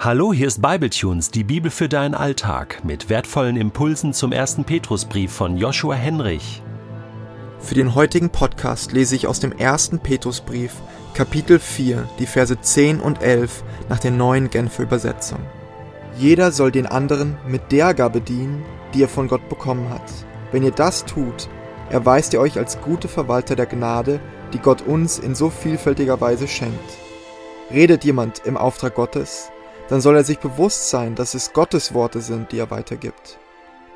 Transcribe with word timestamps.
Hallo, 0.00 0.32
hier 0.32 0.46
ist 0.46 0.62
Bibletunes, 0.62 1.32
die 1.32 1.42
Bibel 1.42 1.72
für 1.72 1.88
deinen 1.88 2.14
Alltag, 2.14 2.84
mit 2.84 3.08
wertvollen 3.08 3.56
Impulsen 3.56 4.12
zum 4.12 4.30
ersten 4.30 4.62
Petrusbrief 4.62 5.32
von 5.32 5.56
Joshua 5.56 5.96
Henrich. 5.96 6.62
Für 7.58 7.74
den 7.74 7.96
heutigen 7.96 8.30
Podcast 8.30 8.92
lese 8.92 9.16
ich 9.16 9.26
aus 9.26 9.40
dem 9.40 9.50
ersten 9.50 9.98
Petrusbrief, 9.98 10.74
Kapitel 11.14 11.58
4, 11.58 12.08
die 12.20 12.26
Verse 12.26 12.60
10 12.60 13.00
und 13.00 13.22
11 13.22 13.64
nach 13.88 13.98
der 13.98 14.12
neuen 14.12 14.50
Genfer 14.50 14.84
Übersetzung. 14.84 15.40
Jeder 16.16 16.52
soll 16.52 16.70
den 16.70 16.86
anderen 16.86 17.36
mit 17.48 17.72
der 17.72 17.92
Gabe 17.92 18.20
dienen, 18.20 18.64
die 18.94 19.02
er 19.02 19.08
von 19.08 19.26
Gott 19.26 19.48
bekommen 19.48 19.90
hat. 19.90 20.08
Wenn 20.52 20.62
ihr 20.62 20.70
das 20.70 21.06
tut, 21.06 21.48
erweist 21.90 22.32
ihr 22.34 22.40
euch 22.40 22.56
als 22.56 22.80
gute 22.82 23.08
Verwalter 23.08 23.56
der 23.56 23.66
Gnade, 23.66 24.20
die 24.52 24.60
Gott 24.60 24.80
uns 24.80 25.18
in 25.18 25.34
so 25.34 25.50
vielfältiger 25.50 26.20
Weise 26.20 26.46
schenkt. 26.46 26.98
Redet 27.72 28.04
jemand 28.04 28.46
im 28.46 28.56
Auftrag 28.56 28.94
Gottes, 28.94 29.50
dann 29.88 30.00
soll 30.00 30.16
er 30.16 30.24
sich 30.24 30.38
bewusst 30.38 30.90
sein, 30.90 31.14
dass 31.14 31.34
es 31.34 31.52
Gottes 31.52 31.94
Worte 31.94 32.20
sind, 32.20 32.52
die 32.52 32.58
er 32.58 32.70
weitergibt. 32.70 33.38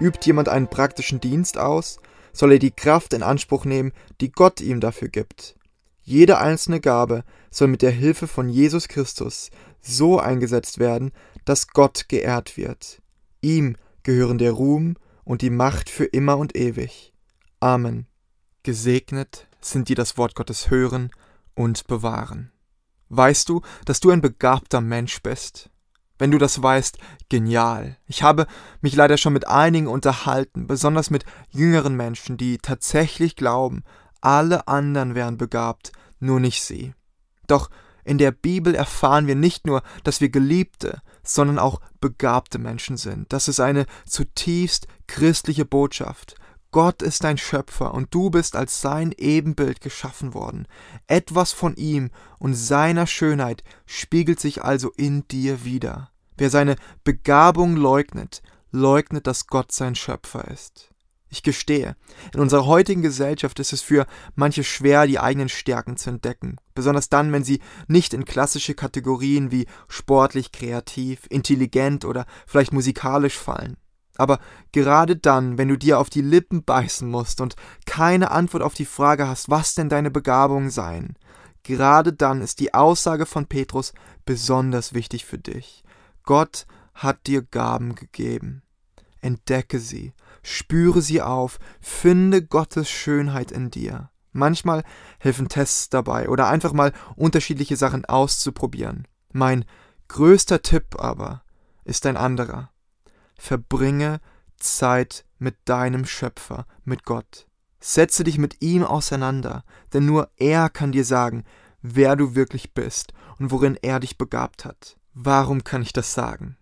Übt 0.01 0.27
jemand 0.27 0.49
einen 0.49 0.69
praktischen 0.69 1.21
Dienst 1.21 1.59
aus, 1.59 2.01
soll 2.33 2.53
er 2.53 2.59
die 2.59 2.71
Kraft 2.71 3.13
in 3.13 3.23
Anspruch 3.23 3.65
nehmen, 3.65 3.93
die 4.21 4.33
Gott 4.33 4.61
ihm 4.61 4.81
dafür 4.81 5.09
gibt. 5.09 5.57
Jede 6.03 6.39
einzelne 6.39 6.81
Gabe 6.81 7.25
soll 7.51 7.69
mit 7.69 7.83
der 7.83 7.91
Hilfe 7.91 8.27
von 8.27 8.49
Jesus 8.49 8.89
Christus 8.89 9.51
so 9.81 10.19
eingesetzt 10.19 10.79
werden, 10.79 11.13
dass 11.45 11.69
Gott 11.69 12.09
geehrt 12.09 12.57
wird. 12.57 13.01
Ihm 13.41 13.77
gehören 14.03 14.39
der 14.39 14.53
Ruhm 14.53 14.97
und 15.25 15.43
die 15.43 15.51
Macht 15.51 15.91
für 15.91 16.05
immer 16.05 16.39
und 16.39 16.57
ewig. 16.57 17.13
Amen. 17.61 18.07
Gesegnet 18.63 19.47
sind 19.61 19.89
die 19.89 19.95
das 19.95 20.17
Wort 20.17 20.35
Gottes 20.35 20.71
hören 20.71 21.11
und 21.55 21.87
bewahren. 21.87 22.51
Weißt 23.09 23.49
du, 23.49 23.61
dass 23.85 24.01
du 24.01 24.11
ein 24.11 24.21
begabter 24.21 24.81
Mensch 24.81 25.23
bist? 25.23 25.71
Wenn 26.23 26.31
du 26.31 26.39
das 26.39 26.63
weißt, 26.63 26.99
genial. 27.31 27.97
Ich 28.07 28.23
habe 28.23 28.47
mich 28.81 28.95
leider 28.95 29.17
schon 29.17 29.33
mit 29.33 29.49
einigen 29.49 29.89
unterhalten, 29.89 30.69
besonders 30.69 31.11
mit 31.11 31.25
jüngeren 31.51 31.97
Menschen, 31.97 32.37
die 32.37 32.59
tatsächlich 32.59 33.35
glauben, 33.35 33.83
alle 34.21 34.69
anderen 34.69 35.17
wären 35.17 35.37
begabt, 35.37 35.91
nur 36.21 36.39
nicht 36.39 36.63
sie. 36.63 36.95
Doch 37.49 37.71
in 38.05 38.19
der 38.19 38.31
Bibel 38.31 38.77
erfahren 38.77 39.27
wir 39.27 39.35
nicht 39.35 39.67
nur, 39.67 39.83
dass 40.05 40.21
wir 40.21 40.29
geliebte, 40.29 41.03
sondern 41.25 41.59
auch 41.59 41.81
begabte 42.01 42.61
Menschen 42.61 42.97
sind. 42.97 43.33
Das 43.33 43.49
ist 43.49 43.59
eine 43.59 43.87
zutiefst 44.07 44.87
christliche 45.09 45.65
Botschaft. 45.65 46.37
Gott 46.71 47.03
ist 47.03 47.25
dein 47.25 47.37
Schöpfer 47.37 47.93
und 47.93 48.15
du 48.15 48.31
bist 48.31 48.55
als 48.55 48.81
sein 48.81 49.13
Ebenbild 49.19 49.81
geschaffen 49.81 50.35
worden. 50.35 50.69
Etwas 51.09 51.51
von 51.51 51.75
ihm 51.75 52.11
und 52.39 52.55
seiner 52.55 53.09
Schönheit 53.09 53.65
spiegelt 53.87 54.39
sich 54.39 54.63
also 54.63 54.93
in 54.97 55.27
dir 55.27 55.65
wieder. 55.65 56.12
Wer 56.37 56.51
seine 56.51 56.77
Begabung 57.05 57.77
leugnet, 57.77 58.43
leugnet, 58.71 59.27
dass 59.27 59.47
Gott 59.47 59.73
sein 59.73 59.95
Schöpfer 59.95 60.49
ist. 60.49 60.93
Ich 61.33 61.43
gestehe, 61.43 61.97
in 62.35 62.41
unserer 62.41 62.67
heutigen 62.67 63.01
Gesellschaft 63.01 63.59
ist 63.59 63.73
es 63.73 63.81
für 63.81 64.07
manche 64.35 64.65
schwer, 64.65 65.07
die 65.07 65.19
eigenen 65.19 65.49
Stärken 65.49 65.97
zu 65.97 66.11
entdecken, 66.11 66.57
besonders 66.75 67.09
dann, 67.09 67.33
wenn 67.33 67.43
sie 67.43 67.61
nicht 67.89 68.13
in 68.13 68.27
klassische 68.27 68.75
Kategorien 68.75 69.51
wie 69.51 69.67
sportlich, 69.89 70.53
kreativ, 70.53 71.21
intelligent 71.31 72.05
oder 72.05 72.27
vielleicht 72.47 72.75
musikalisch 72.75 73.39
fallen. 73.39 73.79
Aber 74.19 74.41
gerade 74.73 75.17
dann, 75.17 75.57
wenn 75.57 75.69
du 75.69 75.79
dir 75.79 75.99
auf 75.99 76.11
die 76.11 76.21
Lippen 76.21 76.65
beißen 76.65 77.09
musst 77.09 77.41
und 77.41 77.57
keine 77.87 78.31
Antwort 78.31 78.63
auf 78.63 78.75
die 78.75 78.85
Frage 78.85 79.27
hast, 79.27 79.49
was 79.49 79.75
denn 79.75 79.89
deine 79.89 80.11
Begabungen 80.11 80.69
seien, 80.69 81.17
gerade 81.63 82.13
dann 82.13 82.43
ist 82.43 82.61
die 82.61 82.75
Aussage 82.75 83.25
von 83.25 83.47
Petrus 83.47 83.95
besonders 84.27 84.93
wichtig 84.93 85.25
für 85.25 85.39
dich. 85.39 85.83
Gott 86.25 86.67
hat 86.95 87.27
dir 87.27 87.43
Gaben 87.43 87.95
gegeben. 87.95 88.63
Entdecke 89.21 89.79
sie, 89.79 90.13
spüre 90.43 91.01
sie 91.01 91.23
auf, 91.23 91.59
finde 91.81 92.45
Gottes 92.45 92.91
Schönheit 92.91 93.53
in 93.53 93.71
dir. 93.71 94.11
Manchmal 94.33 94.83
helfen 95.19 95.49
Tests 95.49 95.91
dabei 95.91 96.29
oder 96.29 96.49
einfach 96.49 96.73
mal 96.73 96.93
unterschiedliche 97.17 97.77
Sachen 97.77 98.05
auszuprobieren. 98.05 99.07
Mein 99.33 99.65
größter 100.09 100.63
Tipp 100.63 100.97
aber 100.99 101.43
ist 101.85 102.07
ein 102.07 102.17
anderer. 102.17 102.71
Verbringe 103.37 104.21
Zeit 104.57 105.25
mit 105.39 105.57
deinem 105.65 106.05
Schöpfer, 106.05 106.67
mit 106.85 107.05
Gott. 107.05 107.47
Setze 107.81 108.25
dich 108.25 108.39
mit 108.39 108.63
ihm 108.63 108.85
auseinander, 108.85 109.65
denn 109.93 110.07
nur 110.07 110.31
er 110.37 110.71
kann 110.71 110.93
dir 110.93 111.05
sagen, 111.05 111.45
wer 111.83 112.17
du 112.17 112.35
wirklich 112.35 112.73
bist 112.75 113.13
und 113.39 113.51
worin 113.51 113.77
er 113.83 114.01
dich 114.01 114.17
begabt 114.17 114.65
hat. 114.65 114.97
Warum 115.15 115.65
kann 115.65 115.83
ich 115.83 115.93
das 115.93 116.15
sagen? 116.15 116.57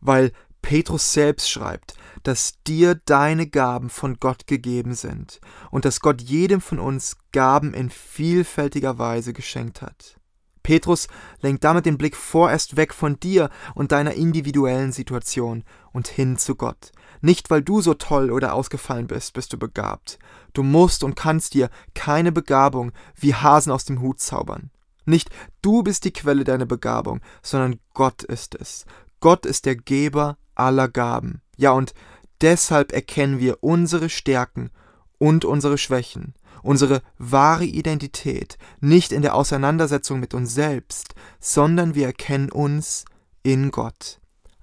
Weil 0.00 0.32
Petrus 0.62 1.12
selbst 1.12 1.50
schreibt, 1.50 1.94
dass 2.22 2.62
dir 2.66 2.94
deine 2.94 3.46
Gaben 3.46 3.90
von 3.90 4.16
Gott 4.20 4.46
gegeben 4.46 4.94
sind 4.94 5.40
und 5.70 5.84
dass 5.84 6.00
Gott 6.00 6.20
jedem 6.20 6.60
von 6.60 6.78
uns 6.78 7.16
Gaben 7.32 7.74
in 7.74 7.90
vielfältiger 7.90 8.98
Weise 8.98 9.32
geschenkt 9.32 9.82
hat. 9.82 10.16
Petrus 10.62 11.08
lenkt 11.40 11.64
damit 11.64 11.86
den 11.86 11.96
Blick 11.96 12.16
vorerst 12.16 12.76
weg 12.76 12.92
von 12.92 13.18
dir 13.18 13.48
und 13.74 13.92
deiner 13.92 14.12
individuellen 14.14 14.92
Situation 14.92 15.64
und 15.92 16.08
hin 16.08 16.36
zu 16.36 16.54
Gott. 16.54 16.92
Nicht 17.22 17.50
weil 17.50 17.62
du 17.62 17.80
so 17.80 17.94
toll 17.94 18.30
oder 18.30 18.54
ausgefallen 18.54 19.06
bist, 19.06 19.32
bist 19.32 19.52
du 19.52 19.58
begabt. 19.58 20.18
Du 20.52 20.62
musst 20.62 21.02
und 21.02 21.16
kannst 21.16 21.54
dir 21.54 21.70
keine 21.94 22.32
Begabung 22.32 22.92
wie 23.16 23.34
Hasen 23.34 23.72
aus 23.72 23.84
dem 23.84 24.00
Hut 24.00 24.20
zaubern. 24.20 24.70
Nicht 25.04 25.30
du 25.62 25.82
bist 25.82 26.04
die 26.04 26.12
Quelle 26.12 26.44
deiner 26.44 26.66
Begabung, 26.66 27.20
sondern 27.42 27.80
Gott 27.94 28.22
ist 28.22 28.54
es. 28.54 28.84
Gott 29.20 29.46
ist 29.46 29.66
der 29.66 29.76
Geber 29.76 30.38
aller 30.54 30.88
Gaben. 30.88 31.42
Ja, 31.56 31.72
und 31.72 31.94
deshalb 32.40 32.92
erkennen 32.92 33.38
wir 33.38 33.62
unsere 33.62 34.08
Stärken 34.08 34.70
und 35.18 35.44
unsere 35.44 35.78
Schwächen, 35.78 36.34
unsere 36.62 37.02
wahre 37.18 37.64
Identität 37.64 38.56
nicht 38.80 39.12
in 39.12 39.22
der 39.22 39.34
Auseinandersetzung 39.34 40.20
mit 40.20 40.34
uns 40.34 40.54
selbst, 40.54 41.14
sondern 41.38 41.94
wir 41.94 42.06
erkennen 42.06 42.50
uns 42.50 43.04
in 43.42 43.70
Gott. 43.70 44.20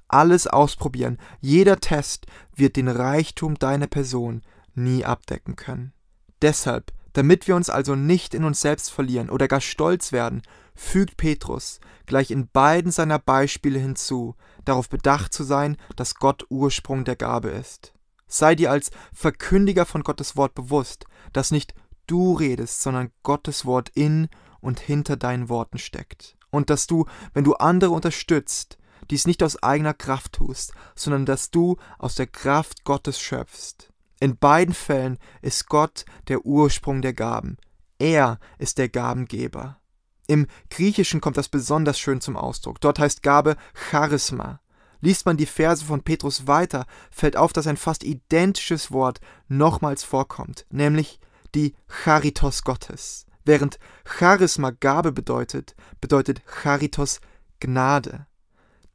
Alles 0.08 0.48
ausprobieren, 0.48 1.18
jeder 1.42 1.80
Test 1.80 2.26
wird 2.56 2.76
den 2.76 2.88
Reichtum 2.88 3.56
deiner 3.56 3.88
Person 3.88 4.42
nie 4.74 5.04
abdecken 5.04 5.56
können. 5.56 5.94
Deshalb 6.42 6.94
damit 7.18 7.48
wir 7.48 7.56
uns 7.56 7.72
also 7.72 7.96
nicht 7.96 8.36
in 8.36 8.44
uns 8.44 8.62
selbst 8.62 8.92
verlieren 8.92 9.32
oder 9.32 9.48
gar 9.48 9.60
stolz 9.60 10.12
werden, 10.12 10.44
fügt 10.76 11.18
Petrus 11.18 11.80
gleich 12.06 12.30
in 12.30 12.48
beiden 12.48 12.92
seiner 12.92 13.18
Beispiele 13.18 13.80
hinzu, 13.80 14.36
darauf 14.66 14.88
bedacht 14.88 15.34
zu 15.34 15.44
sein, 15.44 15.78
dass 15.96 16.14
Gott 16.14 16.46
Ursprung 16.50 17.06
der 17.06 17.16
Gabe 17.16 17.50
ist. 17.50 17.92
Sei 18.28 18.54
dir 18.54 18.70
als 18.70 18.92
Verkündiger 19.14 19.88
von 19.88 20.04
Gottes 20.04 20.38
Wort 20.38 20.54
bewusst, 20.54 21.06
dass 21.34 21.50
nicht 21.50 21.74
du 22.06 22.34
redest, 22.34 22.84
sondern 22.84 23.10
Gottes 23.24 23.66
Wort 23.66 23.90
in 23.96 24.30
und 24.62 24.80
hinter 24.80 25.18
deinen 25.18 25.50
Worten 25.50 25.80
steckt. 25.80 26.38
Und 26.52 26.70
dass 26.70 26.86
du, 26.86 27.08
wenn 27.34 27.44
du 27.44 27.56
andere 27.56 27.90
unterstützt, 27.90 28.78
dies 29.10 29.26
nicht 29.26 29.42
aus 29.42 29.64
eigener 29.64 29.96
Kraft 29.96 30.34
tust, 30.34 30.72
sondern 30.94 31.26
dass 31.26 31.50
du 31.50 31.78
aus 31.98 32.14
der 32.14 32.28
Kraft 32.28 32.84
Gottes 32.84 33.20
schöpfst. 33.20 33.92
In 34.20 34.38
beiden 34.38 34.74
Fällen 34.74 35.18
ist 35.42 35.68
Gott 35.68 36.06
der 36.28 36.46
Ursprung 36.46 37.02
der 37.02 37.14
Gaben. 37.14 37.58
Er 38.00 38.40
ist 38.58 38.78
der 38.78 38.90
Gabengeber. 38.90 39.80
Im 40.28 40.48
Griechischen 40.70 41.22
kommt 41.22 41.38
das 41.38 41.50
besonders 41.50 42.00
schön 42.00 42.20
zum 42.20 42.36
Ausdruck. 42.36 42.82
Dort 42.82 43.00
heißt 43.00 43.24
Gabe 43.24 43.56
Charisma. 43.74 44.60
Liest 45.00 45.26
man 45.26 45.38
die 45.38 45.46
Verse 45.46 45.86
von 45.86 46.04
Petrus 46.04 46.48
weiter, 46.48 46.86
fällt 47.12 47.38
auf, 47.38 47.54
dass 47.54 47.68
ein 47.68 47.78
fast 47.78 48.04
identisches 48.04 48.92
Wort 48.92 49.22
nochmals 49.48 50.04
vorkommt, 50.04 50.66
nämlich 50.70 51.20
die 51.54 51.76
Charitos 51.88 52.64
Gottes. 52.64 53.26
Während 53.46 53.80
Charisma 54.06 54.72
Gabe 54.72 55.12
bedeutet, 55.12 55.76
bedeutet 56.02 56.42
Charitos 56.46 57.22
Gnade. 57.60 58.26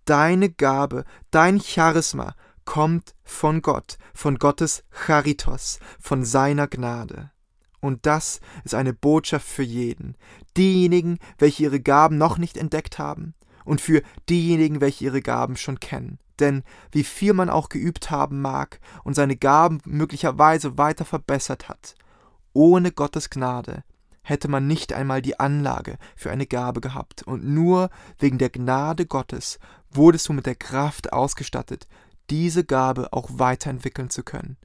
Deine 0.04 0.50
Gabe, 0.50 1.04
dein 1.30 1.60
Charisma 1.60 2.34
kommt 2.64 3.14
von 3.24 3.62
Gott, 3.62 3.98
von 4.14 4.38
Gottes 4.38 4.84
Charitos, 4.90 5.78
von 6.00 6.24
seiner 6.24 6.68
Gnade. 6.68 7.30
Und 7.80 8.06
das 8.06 8.40
ist 8.64 8.74
eine 8.74 8.92
Botschaft 8.92 9.46
für 9.46 9.64
jeden. 9.64 10.16
Diejenigen, 10.56 11.18
welche 11.38 11.64
ihre 11.64 11.80
Gaben 11.80 12.16
noch 12.16 12.38
nicht 12.38 12.56
entdeckt 12.56 12.98
haben, 12.98 13.34
und 13.64 13.80
für 13.80 14.02
diejenigen, 14.28 14.80
welche 14.80 15.04
ihre 15.04 15.22
Gaben 15.22 15.56
schon 15.56 15.80
kennen. 15.80 16.18
Denn 16.38 16.62
wie 16.90 17.04
viel 17.04 17.32
man 17.32 17.50
auch 17.50 17.68
geübt 17.68 18.10
haben 18.10 18.40
mag 18.40 18.80
und 19.04 19.14
seine 19.14 19.36
Gaben 19.36 19.80
möglicherweise 19.84 20.78
weiter 20.78 21.04
verbessert 21.04 21.68
hat, 21.68 21.94
ohne 22.52 22.92
Gottes 22.92 23.30
Gnade 23.30 23.84
hätte 24.22 24.48
man 24.48 24.66
nicht 24.66 24.92
einmal 24.92 25.20
die 25.20 25.40
Anlage 25.40 25.98
für 26.16 26.30
eine 26.30 26.46
Gabe 26.46 26.80
gehabt, 26.80 27.22
und 27.24 27.44
nur 27.44 27.90
wegen 28.18 28.38
der 28.38 28.50
Gnade 28.50 29.06
Gottes 29.06 29.58
wurdest 29.90 30.28
du 30.28 30.32
mit 30.32 30.46
der 30.46 30.54
Kraft 30.54 31.12
ausgestattet, 31.12 31.88
diese 32.32 32.64
Gabe 32.64 33.12
auch 33.12 33.28
weiterentwickeln 33.34 34.08
zu 34.08 34.22
können. 34.22 34.56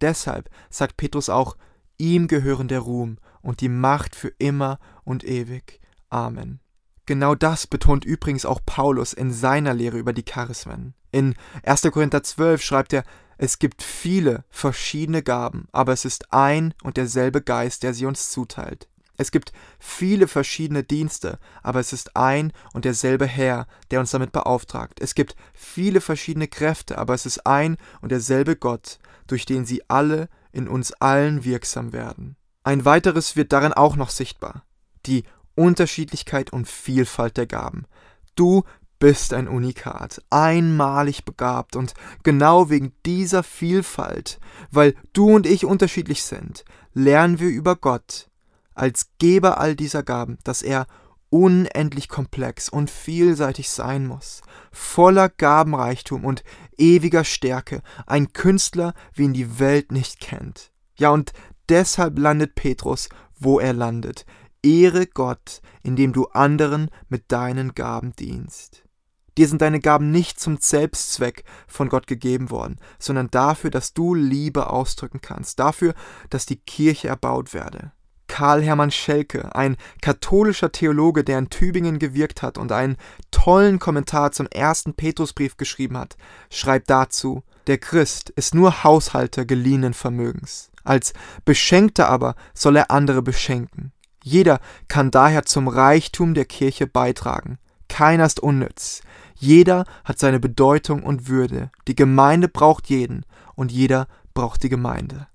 Deshalb 0.00 0.50
sagt 0.70 0.96
Petrus 0.96 1.28
auch, 1.28 1.56
ihm 1.96 2.26
gehören 2.26 2.66
der 2.66 2.80
Ruhm 2.80 3.18
und 3.42 3.60
die 3.60 3.68
Macht 3.68 4.16
für 4.16 4.32
immer 4.38 4.80
und 5.04 5.22
ewig. 5.22 5.80
Amen. 6.10 6.58
Genau 7.06 7.36
das 7.36 7.68
betont 7.68 8.04
übrigens 8.04 8.44
auch 8.44 8.60
Paulus 8.66 9.12
in 9.12 9.32
seiner 9.32 9.72
Lehre 9.72 9.98
über 9.98 10.12
die 10.12 10.24
Charismen. 10.24 10.94
In 11.12 11.36
1. 11.62 11.82
Korinther 11.92 12.24
12 12.24 12.60
schreibt 12.60 12.92
er, 12.92 13.04
es 13.38 13.60
gibt 13.60 13.82
viele 13.82 14.44
verschiedene 14.50 15.22
Gaben, 15.22 15.68
aber 15.70 15.92
es 15.92 16.04
ist 16.04 16.32
ein 16.32 16.74
und 16.82 16.96
derselbe 16.96 17.40
Geist, 17.40 17.84
der 17.84 17.94
sie 17.94 18.06
uns 18.06 18.30
zuteilt. 18.30 18.88
Es 19.22 19.30
gibt 19.30 19.52
viele 19.78 20.26
verschiedene 20.26 20.82
Dienste, 20.82 21.38
aber 21.62 21.78
es 21.78 21.92
ist 21.92 22.16
ein 22.16 22.52
und 22.72 22.84
derselbe 22.84 23.24
Herr, 23.24 23.68
der 23.92 24.00
uns 24.00 24.10
damit 24.10 24.32
beauftragt. 24.32 25.00
Es 25.00 25.14
gibt 25.14 25.36
viele 25.54 26.00
verschiedene 26.00 26.48
Kräfte, 26.48 26.98
aber 26.98 27.14
es 27.14 27.24
ist 27.24 27.46
ein 27.46 27.76
und 28.00 28.10
derselbe 28.10 28.56
Gott, 28.56 28.98
durch 29.28 29.46
den 29.46 29.64
sie 29.64 29.88
alle 29.88 30.28
in 30.50 30.66
uns 30.66 30.92
allen 30.94 31.44
wirksam 31.44 31.92
werden. 31.92 32.34
Ein 32.64 32.84
weiteres 32.84 33.36
wird 33.36 33.52
darin 33.52 33.72
auch 33.72 33.94
noch 33.94 34.10
sichtbar. 34.10 34.64
Die 35.06 35.22
Unterschiedlichkeit 35.54 36.52
und 36.52 36.66
Vielfalt 36.66 37.36
der 37.36 37.46
Gaben. 37.46 37.86
Du 38.34 38.64
bist 38.98 39.34
ein 39.34 39.46
Unikat, 39.46 40.20
einmalig 40.30 41.24
begabt 41.24 41.76
und 41.76 41.94
genau 42.24 42.70
wegen 42.70 42.92
dieser 43.06 43.44
Vielfalt, 43.44 44.40
weil 44.72 44.96
du 45.12 45.34
und 45.34 45.46
ich 45.46 45.64
unterschiedlich 45.64 46.24
sind, 46.24 46.64
lernen 46.92 47.38
wir 47.38 47.48
über 47.48 47.76
Gott, 47.76 48.28
als 48.74 49.10
Geber 49.18 49.58
all 49.58 49.76
dieser 49.76 50.02
Gaben, 50.02 50.38
dass 50.44 50.62
er 50.62 50.86
unendlich 51.30 52.08
komplex 52.08 52.68
und 52.68 52.90
vielseitig 52.90 53.70
sein 53.70 54.06
muss, 54.06 54.42
voller 54.70 55.30
Gabenreichtum 55.30 56.24
und 56.24 56.44
ewiger 56.76 57.24
Stärke, 57.24 57.82
ein 58.06 58.34
Künstler, 58.34 58.92
wie 59.14 59.24
ihn 59.24 59.32
die 59.32 59.58
Welt 59.58 59.92
nicht 59.92 60.20
kennt. 60.20 60.72
Ja, 60.96 61.10
und 61.10 61.32
deshalb 61.70 62.18
landet 62.18 62.54
Petrus, 62.54 63.08
wo 63.38 63.58
er 63.58 63.72
landet. 63.72 64.26
Ehre 64.62 65.06
Gott, 65.06 65.62
indem 65.82 66.12
du 66.12 66.26
anderen 66.26 66.90
mit 67.08 67.32
deinen 67.32 67.74
Gaben 67.74 68.12
dienst. 68.12 68.84
Dir 69.38 69.48
sind 69.48 69.62
deine 69.62 69.80
Gaben 69.80 70.10
nicht 70.10 70.38
zum 70.38 70.58
Selbstzweck 70.58 71.44
von 71.66 71.88
Gott 71.88 72.06
gegeben 72.06 72.50
worden, 72.50 72.78
sondern 72.98 73.30
dafür, 73.30 73.70
dass 73.70 73.94
du 73.94 74.14
Liebe 74.14 74.68
ausdrücken 74.68 75.22
kannst, 75.22 75.58
dafür, 75.58 75.94
dass 76.28 76.44
die 76.44 76.60
Kirche 76.60 77.08
erbaut 77.08 77.54
werde. 77.54 77.92
Karl 78.32 78.62
Hermann 78.62 78.90
Schelke, 78.90 79.54
ein 79.54 79.76
katholischer 80.00 80.72
Theologe, 80.72 81.22
der 81.22 81.38
in 81.38 81.50
Tübingen 81.50 81.98
gewirkt 81.98 82.40
hat 82.40 82.56
und 82.56 82.72
einen 82.72 82.96
tollen 83.30 83.78
Kommentar 83.78 84.32
zum 84.32 84.46
ersten 84.46 84.94
Petrusbrief 84.94 85.58
geschrieben 85.58 85.98
hat, 85.98 86.16
schreibt 86.48 86.88
dazu, 86.88 87.42
der 87.66 87.76
Christ 87.76 88.30
ist 88.30 88.54
nur 88.54 88.84
Haushalter 88.84 89.44
geliehenen 89.44 89.92
Vermögens. 89.92 90.70
Als 90.82 91.12
Beschenkter 91.44 92.08
aber 92.08 92.34
soll 92.54 92.76
er 92.76 92.90
andere 92.90 93.20
beschenken. 93.20 93.92
Jeder 94.24 94.60
kann 94.88 95.10
daher 95.10 95.44
zum 95.44 95.68
Reichtum 95.68 96.32
der 96.32 96.46
Kirche 96.46 96.86
beitragen. 96.86 97.58
Keiner 97.90 98.24
ist 98.24 98.40
unnütz. 98.40 99.02
Jeder 99.34 99.84
hat 100.04 100.18
seine 100.18 100.40
Bedeutung 100.40 101.02
und 101.02 101.28
Würde. 101.28 101.70
Die 101.86 101.94
Gemeinde 101.94 102.48
braucht 102.48 102.88
jeden 102.88 103.26
und 103.56 103.70
jeder 103.70 104.08
braucht 104.32 104.62
die 104.62 104.70
Gemeinde. 104.70 105.28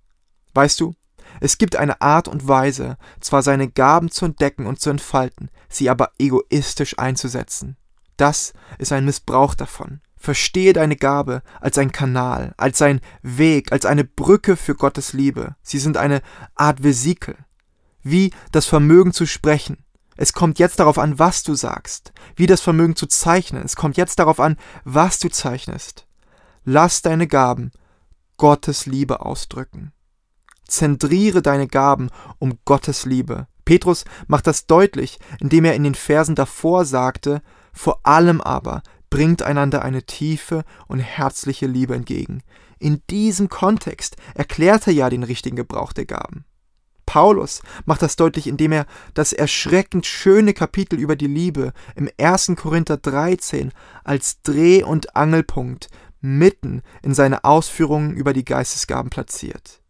Weißt 0.56 0.80
du, 0.80 0.96
es 1.40 1.58
gibt 1.58 1.76
eine 1.76 2.02
Art 2.02 2.28
und 2.28 2.48
Weise, 2.48 2.98
zwar 3.20 3.44
seine 3.44 3.70
Gaben 3.70 4.12
zu 4.12 4.26
entdecken 4.26 4.66
und 4.66 4.80
zu 4.80 4.90
entfalten, 4.90 5.50
sie 5.70 5.90
aber 5.90 6.12
egoistisch 6.20 6.98
einzusetzen. 6.98 7.78
Das 8.18 8.54
ist 8.80 8.92
ein 8.92 9.06
Missbrauch 9.06 9.54
davon. 9.54 10.02
Verstehe 10.18 10.74
deine 10.74 10.96
Gabe 10.96 11.44
als 11.62 11.78
ein 11.78 11.92
Kanal, 11.92 12.54
als 12.58 12.82
ein 12.82 13.02
Weg, 13.22 13.72
als 13.72 13.86
eine 13.86 14.04
Brücke 14.04 14.58
für 14.58 14.74
Gottes 14.74 15.14
Liebe. 15.14 15.56
Sie 15.62 15.78
sind 15.78 15.96
eine 15.96 16.22
Art 16.56 16.84
Vesikel. 16.84 17.36
Wie 18.02 18.32
das 18.52 18.66
Vermögen 18.66 19.14
zu 19.14 19.28
sprechen. 19.28 19.84
Es 20.16 20.34
kommt 20.34 20.58
jetzt 20.58 20.80
darauf 20.80 20.98
an, 20.98 21.20
was 21.20 21.44
du 21.44 21.54
sagst. 21.54 22.12
Wie 22.36 22.48
das 22.48 22.62
Vermögen 22.62 22.96
zu 22.96 23.06
zeichnen. 23.06 23.64
Es 23.64 23.76
kommt 23.76 23.98
jetzt 23.98 24.18
darauf 24.18 24.40
an, 24.40 24.58
was 24.84 25.20
du 25.20 25.30
zeichnest. 25.30 26.08
Lass 26.64 27.04
deine 27.04 27.28
Gaben 27.28 27.72
Gottes 28.38 28.88
Liebe 28.88 29.22
ausdrücken. 29.22 29.94
Zentriere 30.68 31.42
deine 31.42 31.68
Gaben 31.68 32.10
um 32.40 32.60
Gottes 32.66 33.06
Liebe. 33.06 33.48
Petrus 33.66 34.06
macht 34.28 34.48
das 34.48 34.66
deutlich, 34.66 35.20
indem 35.40 35.66
er 35.66 35.76
in 35.76 35.84
den 35.84 35.96
Versen 35.96 36.36
davor 36.36 36.86
sagte, 36.86 37.42
vor 37.74 38.00
allem 38.04 38.42
aber 38.42 38.82
bringt 39.10 39.44
einander 39.44 39.84
eine 39.84 40.04
tiefe 40.04 40.64
und 40.88 41.00
herzliche 41.00 41.68
Liebe 41.68 41.96
entgegen. 41.96 42.44
In 42.80 43.02
diesem 43.10 43.50
Kontext 43.50 44.18
erklärt 44.36 44.88
er 44.88 44.94
ja 44.94 45.10
den 45.10 45.24
richtigen 45.24 45.56
Gebrauch 45.56 45.94
der 45.94 46.06
Gaben. 46.06 46.46
Paulus 47.06 47.62
macht 47.86 48.02
das 48.02 48.18
deutlich, 48.18 48.48
indem 48.48 48.74
er 48.74 48.86
das 49.14 49.34
erschreckend 49.34 50.06
schöne 50.06 50.54
Kapitel 50.54 51.00
über 51.00 51.16
die 51.16 51.28
Liebe 51.28 51.72
im 51.96 52.10
1. 52.20 52.54
Korinther 52.58 52.98
13 52.98 53.72
als 54.04 54.42
Dreh- 54.44 54.84
und 54.84 55.16
Angelpunkt 55.16 55.88
mitten 56.20 56.82
in 57.02 57.14
seine 57.14 57.44
Ausführungen 57.44 58.14
über 58.14 58.34
die 58.34 58.46
Geistesgaben 58.46 59.10
platziert. 59.10 59.82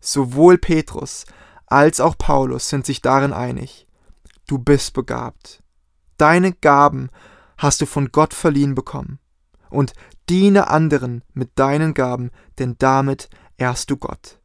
Sowohl 0.00 0.58
Petrus 0.58 1.24
als 1.66 2.00
auch 2.00 2.16
Paulus 2.16 2.68
sind 2.68 2.86
sich 2.86 3.02
darin 3.02 3.32
einig. 3.32 3.86
Du 4.46 4.58
bist 4.58 4.94
begabt. 4.94 5.62
Deine 6.16 6.52
Gaben 6.52 7.10
hast 7.58 7.80
du 7.80 7.86
von 7.86 8.12
Gott 8.12 8.32
verliehen 8.32 8.74
bekommen. 8.74 9.18
Und 9.68 9.92
diene 10.28 10.68
anderen 10.68 11.22
mit 11.34 11.50
deinen 11.58 11.92
Gaben, 11.94 12.30
denn 12.58 12.76
damit 12.78 13.28
ehrst 13.56 13.90
du 13.90 13.96
Gott. 13.96 14.38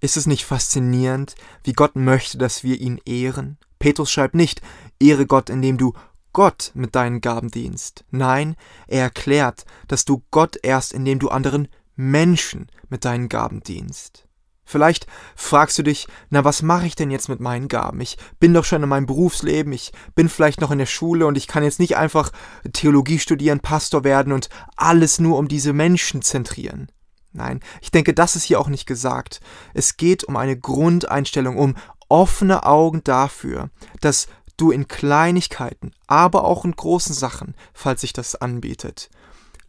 Ist 0.00 0.16
es 0.16 0.26
nicht 0.26 0.44
faszinierend, 0.44 1.34
wie 1.64 1.72
Gott 1.72 1.96
möchte, 1.96 2.38
dass 2.38 2.62
wir 2.62 2.80
ihn 2.80 3.00
ehren? 3.04 3.58
Petrus 3.78 4.10
schreibt 4.10 4.34
nicht, 4.34 4.60
ehre 4.98 5.26
Gott, 5.26 5.50
indem 5.50 5.78
du 5.78 5.94
Gott 6.32 6.70
mit 6.74 6.94
deinen 6.94 7.20
Gaben 7.20 7.50
dienst. 7.50 8.04
Nein, 8.10 8.56
er 8.86 9.02
erklärt, 9.02 9.64
dass 9.88 10.04
du 10.04 10.22
Gott 10.30 10.58
ehrst, 10.62 10.92
indem 10.92 11.18
du 11.18 11.28
anderen 11.28 11.68
Menschen 11.96 12.70
mit 12.88 13.04
deinen 13.04 13.28
Gaben 13.28 13.60
dienst. 13.62 14.26
Vielleicht 14.70 15.08
fragst 15.34 15.76
du 15.78 15.82
dich, 15.82 16.06
na 16.28 16.44
was 16.44 16.62
mache 16.62 16.86
ich 16.86 16.94
denn 16.94 17.10
jetzt 17.10 17.28
mit 17.28 17.40
meinen 17.40 17.66
Gaben? 17.66 18.00
Ich 18.00 18.16
bin 18.38 18.54
doch 18.54 18.64
schon 18.64 18.84
in 18.84 18.88
meinem 18.88 19.06
Berufsleben, 19.06 19.72
ich 19.72 19.90
bin 20.14 20.28
vielleicht 20.28 20.60
noch 20.60 20.70
in 20.70 20.78
der 20.78 20.86
Schule 20.86 21.26
und 21.26 21.36
ich 21.36 21.48
kann 21.48 21.64
jetzt 21.64 21.80
nicht 21.80 21.96
einfach 21.96 22.30
Theologie 22.72 23.18
studieren, 23.18 23.58
Pastor 23.58 24.04
werden 24.04 24.32
und 24.32 24.48
alles 24.76 25.18
nur 25.18 25.38
um 25.38 25.48
diese 25.48 25.72
Menschen 25.72 26.22
zentrieren. 26.22 26.86
Nein, 27.32 27.58
ich 27.80 27.90
denke, 27.90 28.14
das 28.14 28.36
ist 28.36 28.44
hier 28.44 28.60
auch 28.60 28.68
nicht 28.68 28.86
gesagt. 28.86 29.40
Es 29.74 29.96
geht 29.96 30.22
um 30.22 30.36
eine 30.36 30.56
Grundeinstellung, 30.56 31.56
um 31.56 31.74
offene 32.08 32.62
Augen 32.64 33.02
dafür, 33.02 33.70
dass 34.00 34.28
du 34.56 34.70
in 34.70 34.86
Kleinigkeiten, 34.86 35.90
aber 36.06 36.44
auch 36.44 36.64
in 36.64 36.76
großen 36.76 37.14
Sachen, 37.14 37.56
falls 37.72 38.02
sich 38.02 38.12
das 38.12 38.36
anbietet, 38.36 39.10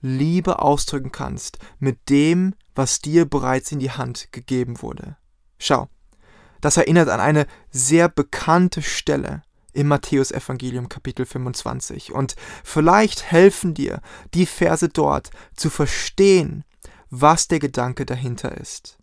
Liebe 0.01 0.59
ausdrücken 0.59 1.11
kannst 1.11 1.59
mit 1.79 2.09
dem, 2.09 2.55
was 2.75 2.99
dir 2.99 3.25
bereits 3.25 3.71
in 3.71 3.79
die 3.79 3.91
Hand 3.91 4.31
gegeben 4.31 4.81
wurde. 4.81 5.17
Schau, 5.57 5.87
das 6.59 6.77
erinnert 6.77 7.09
an 7.09 7.19
eine 7.19 7.47
sehr 7.69 8.09
bekannte 8.09 8.81
Stelle 8.81 9.43
im 9.73 9.87
Matthäusevangelium 9.87 10.89
Kapitel 10.89 11.25
25 11.25 12.11
und 12.11 12.35
vielleicht 12.63 13.31
helfen 13.31 13.73
dir 13.73 14.01
die 14.33 14.45
Verse 14.45 14.89
dort 14.89 15.29
zu 15.55 15.69
verstehen, 15.69 16.65
was 17.09 17.47
der 17.47 17.59
Gedanke 17.59 18.05
dahinter 18.05 18.57
ist. 18.57 18.97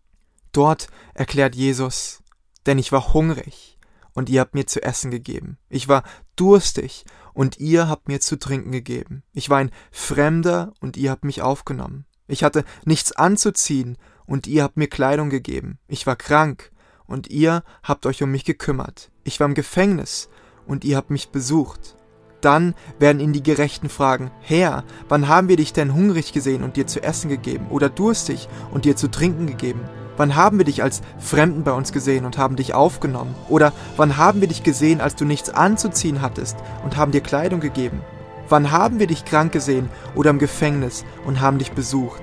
Dort 0.52 0.88
erklärt 1.14 1.54
Jesus, 1.54 2.22
denn 2.66 2.78
ich 2.78 2.92
war 2.92 3.12
hungrig 3.12 3.78
und 4.12 4.28
ihr 4.28 4.40
habt 4.40 4.54
mir 4.54 4.66
zu 4.66 4.82
essen 4.82 5.10
gegeben. 5.10 5.58
Ich 5.68 5.88
war 5.88 6.02
durstig 6.36 7.04
und 7.38 7.60
ihr 7.60 7.88
habt 7.88 8.08
mir 8.08 8.20
zu 8.20 8.36
trinken 8.36 8.72
gegeben. 8.72 9.22
Ich 9.32 9.48
war 9.48 9.58
ein 9.58 9.70
Fremder 9.92 10.72
und 10.80 10.96
ihr 10.96 11.12
habt 11.12 11.24
mich 11.24 11.40
aufgenommen. 11.40 12.04
Ich 12.26 12.42
hatte 12.42 12.64
nichts 12.84 13.12
anzuziehen, 13.12 13.96
und 14.26 14.48
ihr 14.48 14.64
habt 14.64 14.76
mir 14.76 14.88
Kleidung 14.88 15.30
gegeben. 15.30 15.78
Ich 15.86 16.04
war 16.04 16.16
krank, 16.16 16.72
und 17.06 17.30
ihr 17.30 17.62
habt 17.84 18.06
euch 18.06 18.24
um 18.24 18.32
mich 18.32 18.44
gekümmert. 18.44 19.12
Ich 19.22 19.38
war 19.38 19.46
im 19.46 19.54
Gefängnis, 19.54 20.28
und 20.66 20.84
ihr 20.84 20.96
habt 20.96 21.10
mich 21.10 21.28
besucht. 21.28 21.94
Dann 22.40 22.74
werden 22.98 23.20
ihn 23.20 23.32
die 23.32 23.44
Gerechten 23.44 23.88
fragen, 23.88 24.32
Herr, 24.40 24.82
wann 25.08 25.28
haben 25.28 25.48
wir 25.48 25.56
dich 25.56 25.72
denn 25.72 25.94
hungrig 25.94 26.32
gesehen 26.32 26.64
und 26.64 26.76
dir 26.76 26.88
zu 26.88 27.04
essen 27.04 27.28
gegeben, 27.28 27.68
oder 27.70 27.88
durstig 27.88 28.48
und 28.72 28.84
dir 28.84 28.96
zu 28.96 29.12
trinken 29.12 29.46
gegeben? 29.46 29.82
Wann 30.18 30.34
haben 30.34 30.58
wir 30.58 30.64
dich 30.64 30.82
als 30.82 31.00
Fremden 31.18 31.62
bei 31.62 31.72
uns 31.72 31.92
gesehen 31.92 32.26
und 32.26 32.36
haben 32.36 32.56
dich 32.56 32.74
aufgenommen? 32.74 33.34
Oder 33.48 33.72
wann 33.96 34.16
haben 34.16 34.40
wir 34.40 34.48
dich 34.48 34.64
gesehen, 34.64 35.00
als 35.00 35.14
du 35.14 35.24
nichts 35.24 35.48
anzuziehen 35.48 36.20
hattest 36.20 36.56
und 36.84 36.96
haben 36.96 37.12
dir 37.12 37.20
Kleidung 37.20 37.60
gegeben? 37.60 38.02
Wann 38.48 38.72
haben 38.72 38.98
wir 38.98 39.06
dich 39.06 39.24
krank 39.24 39.52
gesehen 39.52 39.88
oder 40.16 40.30
im 40.30 40.40
Gefängnis 40.40 41.04
und 41.24 41.40
haben 41.40 41.58
dich 41.58 41.72
besucht? 41.72 42.22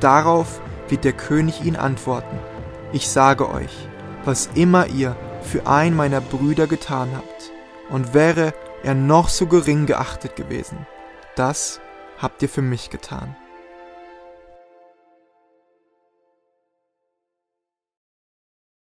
Darauf 0.00 0.60
wird 0.88 1.04
der 1.04 1.12
König 1.12 1.62
ihn 1.62 1.76
antworten. 1.76 2.38
Ich 2.92 3.08
sage 3.10 3.50
euch, 3.50 3.88
was 4.24 4.48
immer 4.54 4.86
ihr 4.86 5.14
für 5.42 5.66
einen 5.66 5.96
meiner 5.96 6.22
Brüder 6.22 6.66
getan 6.66 7.10
habt, 7.14 7.52
und 7.90 8.14
wäre 8.14 8.54
er 8.82 8.94
noch 8.94 9.28
so 9.28 9.46
gering 9.46 9.84
geachtet 9.86 10.36
gewesen, 10.36 10.86
das 11.36 11.80
habt 12.18 12.40
ihr 12.42 12.48
für 12.48 12.62
mich 12.62 12.88
getan. 12.88 13.36